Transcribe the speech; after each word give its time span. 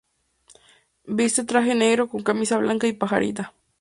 Viste 1.17 1.43
traje 1.49 1.75
negro 1.75 2.07
con 2.09 2.23
camisa 2.23 2.57
blanca 2.57 2.87
y 2.87 2.93
pajarita. 2.93 3.53